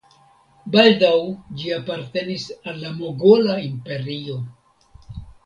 Baldaŭ 0.75 1.11
ĝi 1.59 1.73
apartenis 1.75 2.47
al 2.73 2.81
la 2.85 2.93
Mogola 3.03 3.59
Imperio. 3.67 4.41